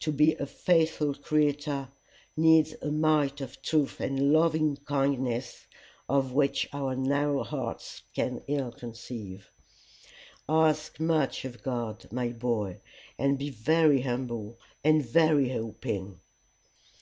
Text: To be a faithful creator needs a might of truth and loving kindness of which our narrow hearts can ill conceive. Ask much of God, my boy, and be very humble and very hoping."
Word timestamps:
To 0.00 0.10
be 0.12 0.32
a 0.36 0.46
faithful 0.46 1.12
creator 1.12 1.90
needs 2.38 2.74
a 2.80 2.90
might 2.90 3.42
of 3.42 3.60
truth 3.60 4.00
and 4.00 4.32
loving 4.32 4.78
kindness 4.78 5.66
of 6.08 6.32
which 6.32 6.66
our 6.72 6.96
narrow 6.96 7.42
hearts 7.42 8.02
can 8.14 8.40
ill 8.48 8.72
conceive. 8.72 9.50
Ask 10.48 10.98
much 10.98 11.44
of 11.44 11.62
God, 11.62 12.10
my 12.10 12.28
boy, 12.30 12.80
and 13.18 13.36
be 13.38 13.50
very 13.50 14.00
humble 14.00 14.58
and 14.82 15.04
very 15.04 15.50
hoping." 15.50 16.18